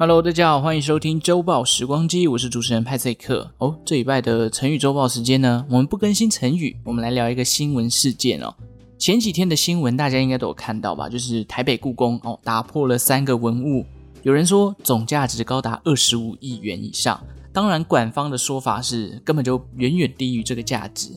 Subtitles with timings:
[0.00, 3.50] Hello，大家好，欢迎收听周报时光机，我是主持人派翠克。
[3.58, 8.54] 哦，这礼拜的成语周报时间呢，我们不更新成语，我们来聊一个新闻事件哦。
[8.96, 11.08] 前几天的新闻大家应该都有看到吧？
[11.08, 13.84] 就是台北故宫哦，打破了三个文物，
[14.22, 17.20] 有人说总价值高达二十五亿元以上。
[17.52, 21.10] 当然，官方的说法是根本就远远低于这个价值。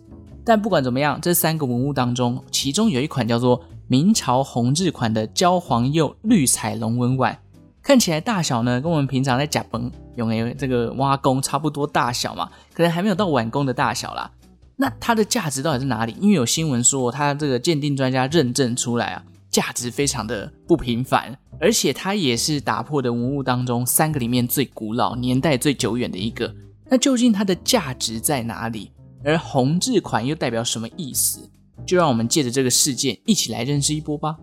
[0.44, 7.38] 但不管怎么样，这三个文物当中，其中有一款叫做明朝弘治款的焦黄釉绿彩龙纹碗，
[7.84, 14.32] 看起来大小呢，跟我们平常在甲崩用的这个挖工差不多大小嘛，可能还没有到碗工的大小啦。
[14.76, 16.16] 那它的价值到底是哪里？
[16.20, 21.38] 因为有新闻说，它这个鉴定专家认证出来啊，价值非常的不平凡。
[21.60, 26.52] 而且它也是打破的文物当中三个里面最古老、年代最久远的一个。
[26.90, 28.92] 那究竟它的价值在哪里？
[29.24, 31.48] 而红字款又代表什么意思？
[31.86, 34.36] 就让我们借着这个事件一起来认识一波吧。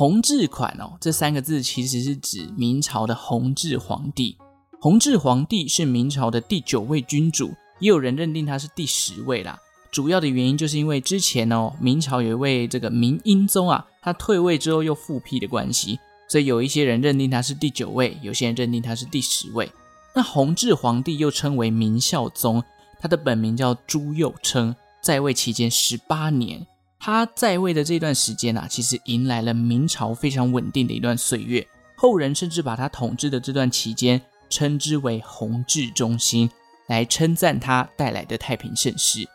[0.00, 4.34] 弘治款哦，这三个字其实是指明朝的弘治皇帝。
[4.80, 9.58] 弘治皇帝是明朝的第九位君主，也有人认定他是第十位啦。
[9.92, 15.98] 主要的原因就是因为之前哦，明朝有一位这个明英宗啊，他退位之后又复辟的关系，
[16.30, 19.70] 所以有一些人认定他是第九位，有些人认定他是第十位。
[20.14, 22.64] 那弘治皇帝又称为明孝宗，
[22.98, 26.66] 他的本名叫朱佑樘，在位期间十八年。
[27.02, 34.20] 他在位的这段时间啊，其实迎来了明朝非常稳定的一段岁月，后人甚至把他统治的这段期间
[34.50, 36.50] 称之为弘治中兴，
[36.88, 39.26] 来称赞他带来的太平盛世。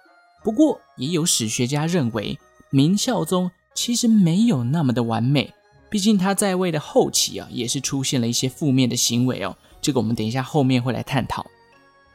[0.44, 2.38] 不过，也有史学家认为，
[2.70, 5.52] 明孝宗其实没有那么的完美。
[5.90, 9.58] 毕竟他在位的后期啊，也是出现了一些负面的行为哦。
[9.82, 11.44] 这个我们等一下后面会来探讨。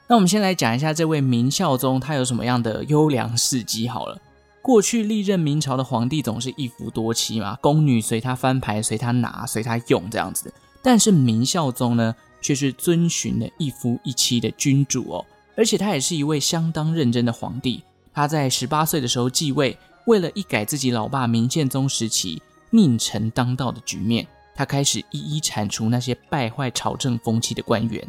[0.06, 4.20] 那我们先来讲一下这位明孝宗他有什么样的优良事迹好了。
[4.62, 10.52] 过去历任明朝的皇帝总是一夫多妻嘛，宫女随他翻牌，随他拿，随他用这样子。
[10.82, 15.26] 但是明孝宗呢，却是遵循了一夫一妻的君主哦，
[15.56, 17.82] 而且他也是一位相当认真的皇帝。
[18.12, 19.76] 他在十八岁的时候继位，
[20.06, 28.06] 为了一改自己老爸明宪宗时期佞臣当道的局面，他开始一一铲除那些败坏朝政风气的官员。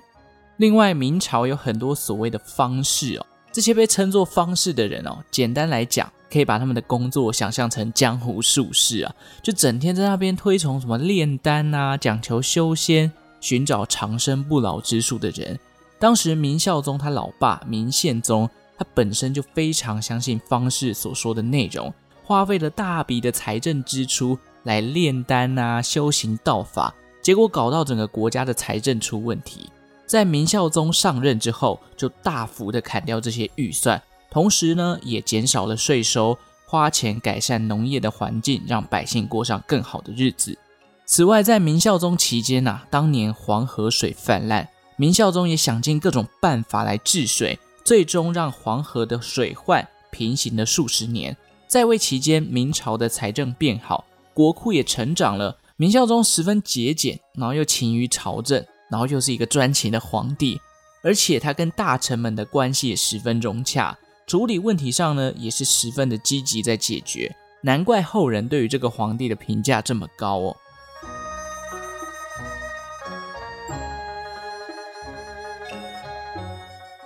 [0.57, 15.59] 另外，明朝有很多所谓的方士哦，这些被称作方士的人哦，简单来讲，可以把他们的工作想象成江湖术士啊，就整天在那边推崇什么炼丹啊，讲求修仙，寻找长生不老之术的人。
[15.99, 18.49] 当时明孝宗他老爸明宪宗。
[18.77, 21.93] 他本身就非常相信方士所说的内容，
[22.23, 29.69] 花费了大笔的财政支出来炼丹啊、修行道法，结果搞到整个国家的财政出问题。
[30.07, 40.57] 在明孝宗上任之后，就大幅的砍掉这些预算，同时呢，也减少了税收，花钱改善农业的环境，让百姓过上更好的日子。
[41.05, 47.59] 此外，在明孝宗期间呐、当年黄河水泛滥，明孝宗也想尽各种办法来治水。
[47.83, 51.35] 最终让黄河的水患平息了数十年，
[51.67, 54.05] 在位期间，明朝的财政变好，
[54.35, 55.57] 国库也成长了。
[55.75, 60.61] 明孝宗十分节俭，然后又勤于朝政，然后又是一个专情的皇帝，
[61.03, 70.57] 而且他跟大臣们的关系也十分融洽，处理问题上呢也是十分的积极在解决，难怪后人对于这个皇帝的评价这么高哦。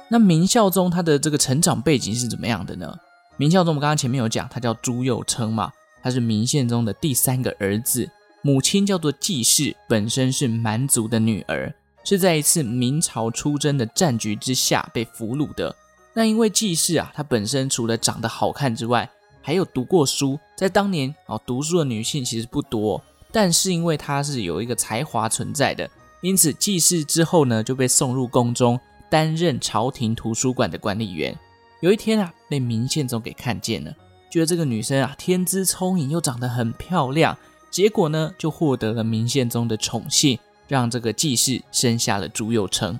[0.08, 2.96] 那明孝宗他的这个成长背景是怎么样的呢？
[3.38, 5.72] 明孝宗我们刚刚前面有讲，他叫朱佑樘嘛，
[6.04, 8.10] 他是明宪宗的第三个儿子，
[8.44, 11.74] 母亲叫做纪氏，本身是蛮族的女儿，
[12.06, 15.76] 是在一次明朝出征的战局之下被俘虏的。
[16.16, 19.08] 那因为纪氏啊，她本身除了长得好看之外，
[19.42, 25.88] 还有读过书，在当年哦，读书的女性其实不多，但是因为她是有一个才华存在的，
[26.22, 28.80] 因此纪氏之后呢就被送入宫中。
[29.08, 31.38] 担任朝廷图书馆的管理员，
[31.80, 33.96] 有一天啊，被明宪宗给看见了，
[34.32, 37.38] 觉得这个女生啊天资聪颖又长得很漂亮，
[37.70, 42.98] 结果呢就获得了明宪宗的宠幸，让这个纪氏生下了朱佑樘。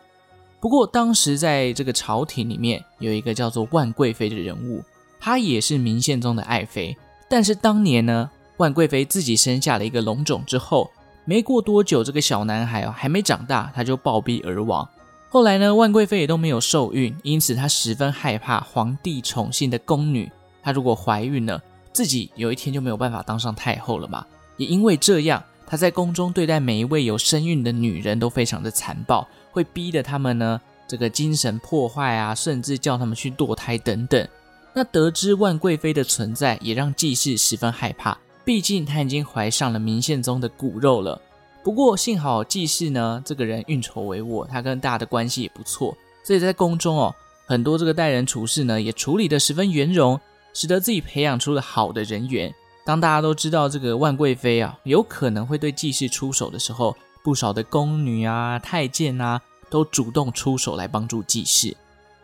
[0.66, 4.84] 不过当时在这个朝廷里面有一个叫做万贵妃的人物，
[5.20, 6.98] 她也是明宪宗的爱妃，
[7.30, 8.28] 但是当年呢，
[8.58, 10.90] 万贵妃自己生下了一个龙种之后，
[11.24, 14.90] 没过多久，这个小男孩哦还没长大，他就暴毙而亡。
[15.30, 20.32] 后来呢，万贵妃也都没有受孕，因此她十分害怕皇帝宠幸的宫女，
[20.64, 21.62] 她如果怀孕了，
[21.94, 24.26] 自己有一天就没有办法当上太后了嘛。
[24.58, 34.28] 也因为这样，她在宫中对待每一位有身孕的女人都非常的残暴，会逼得他们呢这个精神破坏啊，甚至叫他们去堕胎等等。
[34.74, 41.22] 那得知万贵妃的存在，也让纪氏十分害怕，毕竟她已经怀上了明宪宗的骨肉了。
[41.64, 47.16] 不过幸好纪氏呢，这个人运筹帷幄，他跟大家的关系也不错，所以在宫中哦，
[47.48, 50.20] 很多这个待人处事呢，也处理得十分圆融，
[50.54, 52.54] 使得自己培养出了好的人缘。
[52.86, 61.76] 当大家都知道这个万贵妃啊，有可能会对纪氏出手的时候，不少的宫女啊、太监啊，都主动出手来帮助纪氏。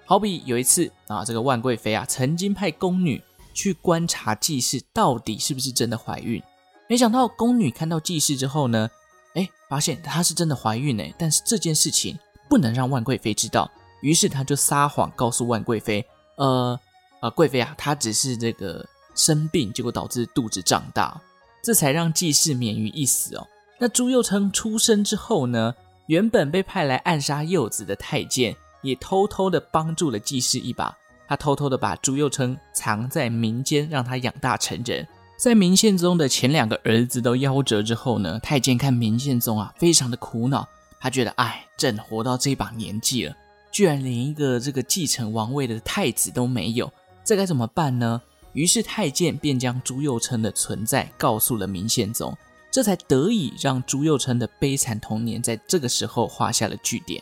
[0.06, 3.20] 好比有一次啊，这个万贵妃啊，曾经派宫女
[3.52, 6.40] 去观察纪氏到底是不是真的怀孕，
[6.88, 8.88] 没想到宫女看到纪氏之后呢，
[9.34, 12.16] 哎，发现她是真的怀孕呢，但是这件事情
[12.48, 13.72] 不能让万贵妃知道，
[14.04, 16.06] 于是她就撒谎告诉万贵妃，
[16.36, 16.80] 呃
[17.22, 21.20] 呃，贵妃啊，她只是这个生病，结果导致肚子胀大，
[21.64, 23.48] 这才让纪氏免于一死哦。
[23.84, 25.74] 那朱佑樘出生之后呢，
[26.06, 30.96] 原本被派来暗杀幼子的太监，也偷偷的帮助了纪氏一把，
[31.28, 35.08] 他偷偷的把朱佑樘藏在民间，让他养大成人。
[35.36, 40.68] 在明宪宗的前两个儿子都夭折之后呢，太监看明宪宗啊，非常的苦恼。
[41.00, 43.36] 他觉得，哎，朕活到这把年纪了，
[43.72, 46.94] 居然连一个这个继承王位的太子都没有，
[47.26, 48.22] 这该怎么办呢？
[48.54, 52.38] 于是太监便将朱佑樘的存在告诉了明宪宗，
[52.72, 57.22] 这才得以让朱佑樘的悲惨童年在这个时候画下了句点。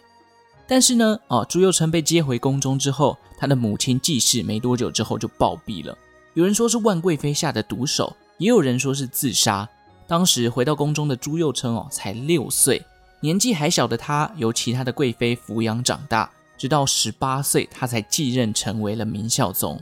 [0.68, 5.98] 但是呢，哦，朱佑樘被接回宫中之后，他的母亲继氏没多久之后就暴毙了。
[6.36, 9.68] 有人说是万贵妃下的毒手，也有人说是自杀。
[10.06, 12.86] 当时回到宫中的朱佑樘哦，才六岁，
[13.20, 19.82] 年纪还小的他由其他的贵妃抚养长大，直到十八岁他才继任成为了明孝宗。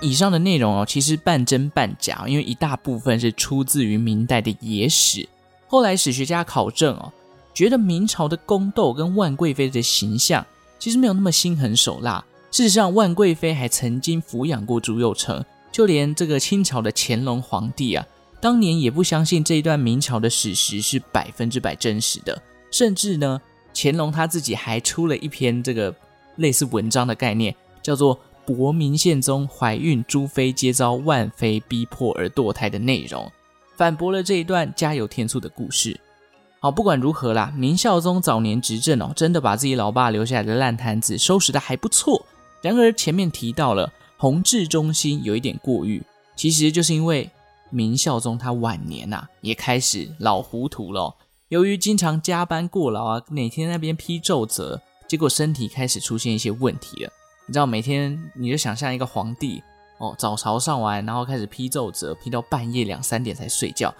[0.00, 5.28] 以上的内容哦，其实半真半假，因为一大部分是出自于明代的野史。
[5.66, 7.12] 后来史学家考证哦。
[7.54, 10.46] 觉得明朝的宫斗跟万贵妃的形象
[10.78, 12.24] 其实没有那么心狠手辣。
[12.52, 18.06] 事实上，万贵妃还曾经抚养过朱佑樘，就连这个清朝的乾隆皇帝啊，
[18.40, 22.40] 当年也不相信这一段明朝的史实是百分之百真实的。
[22.70, 23.40] 甚至呢，
[23.74, 25.92] 乾隆他自己还出了一篇这个
[26.36, 27.52] 类似文章的概念，
[27.82, 28.14] 叫做
[28.54, 33.24] 《博明宪宗怀孕诸妃皆遭万妃逼迫而堕胎的内容》，
[33.76, 36.00] 反驳了这一段加油添醋的故事。
[36.58, 42.24] 好，不管如何啦，明孝宗早年执政哦，真的把自己老爸留下来的烂摊子收拾的还不错。
[42.62, 46.02] 然而前面提到了弘治中兴有一点过誉，
[46.34, 47.30] 其实就是因为
[47.68, 51.14] 明孝宗他晚年呐、啊、也开始老糊涂了。
[51.50, 57.12] 由于经常加班过劳啊，每天那边批奏折，结果身体开始出现一些问题了。
[57.48, 59.62] 你知道，每天你就想象一个皇帝
[59.96, 63.92] 哦，早朝上完，然后开始批奏折，批到半夜两三点才睡觉，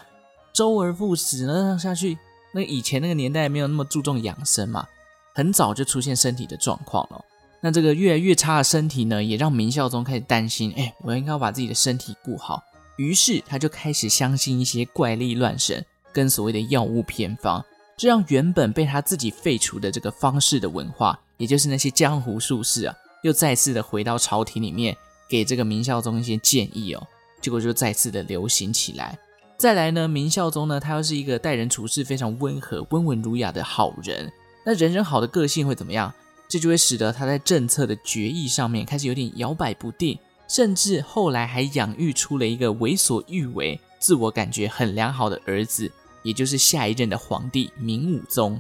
[0.53, 2.19] 周而复始呢下去。
[2.53, 4.87] 那以前那个年代没有那么注重养生嘛，
[5.35, 7.25] 很早就出现身体的状况了。
[7.63, 12.63] 那这个越来越差的身体呢，也让明孝宗开始担心，哎，我应该要把自己的身体顾好。
[12.99, 17.65] 于是他就开始相信一些怪力乱神跟所谓的药物偏方，
[17.97, 24.97] 这让原本被他自己废除的这个方士的文化，也就是那些江湖术士啊，又再次的回到朝廷里面，
[25.29, 27.07] 给这个明孝宗一些建议哦，
[27.41, 29.19] 结果就再次的流行起来。
[29.57, 34.31] 再来呢，明孝宗呢，他又是一个待人处事非常温和、温文儒雅的好人。
[34.65, 36.13] 那人人好的个性会怎么样？
[36.49, 45.91] 这就会使得他在政策的决议上面开始有点摇摆不定，甚至后来还养育出了一个为所欲为、自我感觉很良好的儿子，
[46.23, 48.59] 也就是下一任的皇帝明武宗。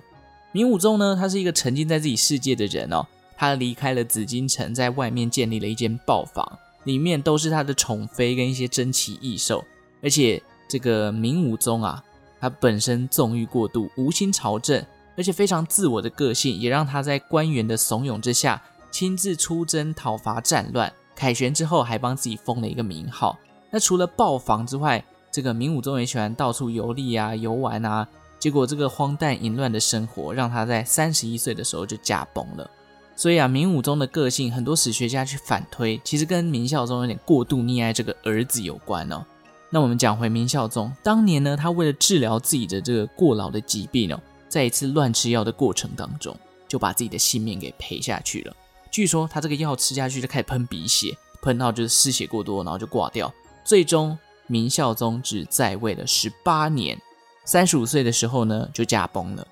[0.53, 3.07] 明武宗呢，他是一个沉浸在自己世界的人哦。
[3.38, 9.64] 他离开了紫禁城，在外面建立了一间豹房，里面都是他的宠妃跟一些珍奇异兽，
[10.02, 10.42] 而且。
[10.71, 12.04] 这个明武宗啊，
[12.38, 14.85] 他本身纵欲过度，无心朝政，
[15.16, 20.92] 而且非常自我的个性，也让他在官员的怂恿之下，亲自出征讨伐战乱。
[21.16, 23.38] 凯旋之后，还帮自己封了一个名号。
[23.71, 25.02] 那除了豹房之外，
[25.33, 28.07] 这个明武宗也喜欢到处游历啊、游玩啊。
[28.38, 32.71] 结果这个荒诞淫乱的生活，让他在三十一岁的时候就驾崩了。
[33.19, 39.27] 所以啊，明武宗的个性，很多史学家去反推，其实跟明孝宗有点过度溺爱这个儿子有关哦。
[39.71, 46.35] 那我们讲回明孝宗，当年呢，他为了治疗自己的这个过劳的疾病哦，在一次乱吃药的过程当中，
[46.69, 48.55] 就把自己的性命给赔下去了。
[48.89, 53.35] 据说他这个药吃下去就开始喷鼻血，喷到就是失血过多，然后就挂掉。
[53.65, 56.97] 最终明孝宗只在位了十八年，
[57.45, 59.45] 三十五岁的时候呢就驾崩了。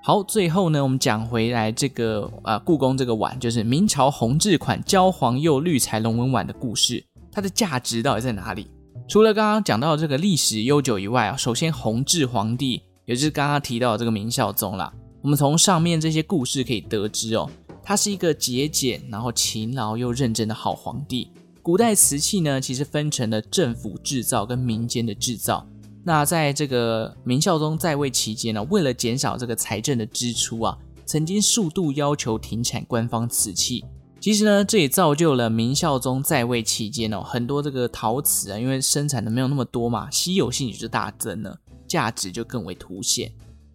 [0.00, 8.68] 好，最后呢，我们讲回来这个呃故宫这个碗，就是明朝弘治款焦黄釉绿彩龙纹碗的故事，它的价值到底在哪里？
[9.06, 14.90] 除了刚刚讲到这个历史悠久以外啊，首先弘治皇帝，也就是刚刚提到的这个明孝宗啦，
[15.20, 17.50] 我们从上面这些故事可以得知哦，
[17.82, 21.30] 他是一个节俭然后勤劳又认真的好皇帝。
[21.60, 25.66] 古代瓷器呢，其实分成了政府制造跟民间的制造。
[26.04, 33.84] 那在这个明孝宗在位期间呢，为了减少这个财政的支出啊，曾经数度要求停产官方瓷器。
[34.20, 43.30] 其实呢，这也造就了明孝宗在位期间哦，很多这个陶瓷啊，因为生产的没有那么多嘛，稀有性也就大增了，价值就更为凸显。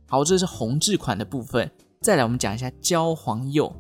[0.08, 1.72] 好，这是弘治款的部分。
[2.02, 3.74] 再来，我们讲一下焦黄釉。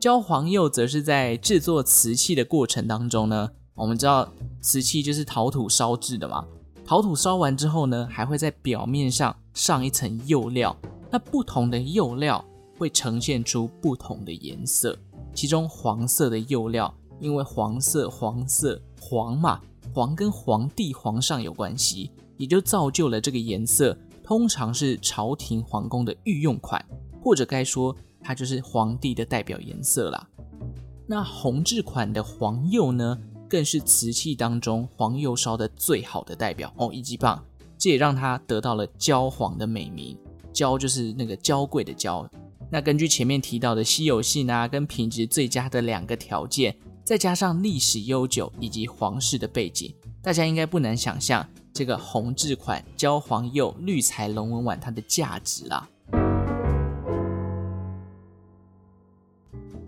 [0.00, 4.28] 焦黄釉则是在制作瓷器的过程当中呢，我们知道
[4.60, 6.44] 瓷器就是陶土烧制的嘛。
[6.88, 10.74] 陶土烧完之后呢，还会在表面上上一层釉料。
[11.10, 12.42] 那不同的釉料
[12.78, 14.98] 会呈现出不同的颜色。
[15.34, 19.60] 其中黄色的釉料，因为黄色、黄色、黄嘛，
[19.92, 23.94] 黄跟皇帝、皇上有关系，也就造就了这个颜色。
[24.22, 26.82] 通常是朝廷皇宫的御用款，
[27.22, 30.26] 或者该说它就是皇帝的代表颜色啦。
[31.06, 33.18] 那弘治款的黄釉呢？
[33.48, 37.42] 更是瓷器当中黄釉烧的最好的代表哦，一级棒！
[37.78, 40.16] 这也让它得到了焦黄的美名。
[40.52, 42.28] 焦就是那个娇贵的娇。
[42.70, 55.88] 那根据前面提到的稀有性啊，跟品质最佳的两个条件，再加上历史悠久以及皇室的背景，大家应该不难想象这个弘治款焦黄釉绿彩龙纹碗它的价值啦。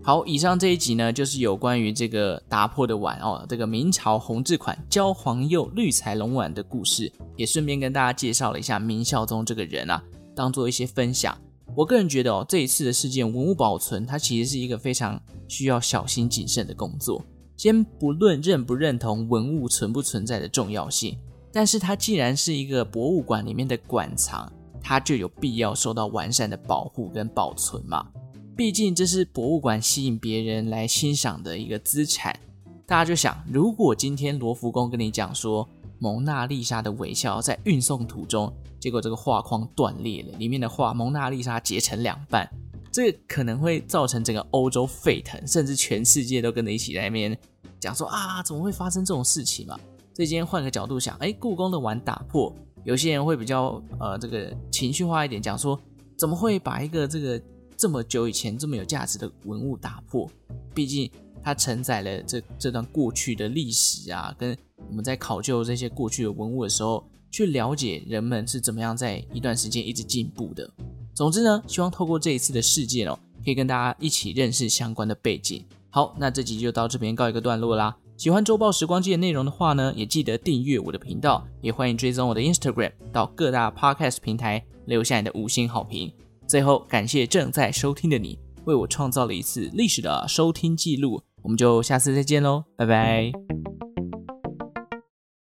[0.03, 10.03] 好，以上这一集呢，就是有关于这个打破的碗哦，这个明朝弘治款焦黄釉绿彩龙碗的故事，也顺便跟大家介绍了一下明孝宗这个人啊，
[10.35, 11.37] 当做一些分享。
[11.75, 17.23] 我个人觉得哦，这一次的事件文物保存，它其实是一个非常需要小心谨慎的工作。
[17.55, 21.15] 先不论认不认同文物存不存在的重要性，
[21.53, 28.07] 但是它既然是一个博物馆里面的馆藏，它就有必要受到完善的保护跟保存嘛。
[28.55, 32.37] 毕竟这是博物馆吸引别人来欣赏的一个资产，
[32.85, 35.67] 大家就想，如果今天罗浮宫跟你讲说
[35.97, 42.47] 蒙娜丽莎的微笑在运送途中，结果这个画框断裂了，里面的画蒙娜丽莎截成两半，
[42.91, 47.35] 这可能会造成整个欧洲沸腾，甚至全世界都跟着一起在那边
[47.79, 49.75] 讲说啊，怎么会发生这种事情嘛？
[50.13, 52.53] 所以今天换个角度想，哎，故宫的碗打破，
[52.83, 55.79] 有些人会比较呃这个情绪化一点，讲说
[56.15, 57.41] 怎么会把一个这个。
[57.81, 60.29] 这么久以前这么有价值的文物打破，
[60.71, 61.09] 毕竟
[61.41, 64.55] 它承载了这这段过去的历史啊，跟
[64.87, 70.69] 我们在考究这些过去的文物的时候，去了解人们是怎么样在一段时间一直进步的。
[71.15, 75.65] 总之呢，希望透过这一次的事件哦，可以跟大家一起认识相关的背景。
[75.89, 77.97] 好，那这集就到这边告一个段落啦。
[78.15, 86.13] 喜欢周报时光机的内容的话呢，也记得订阅我的频道，也欢迎追踪我的 Instagram，到各大 Podcast 平台留下你的五星好评。
[86.51, 91.23] 最后，感谢正在收听的你，为我创造了一次历史的收听记录。
[91.43, 93.31] 我们就下次再见喽，拜拜。